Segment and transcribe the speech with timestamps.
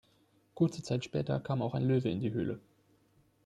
[0.55, 2.59] Kurze Zeit später kam auch ein Löwe in die Höhle.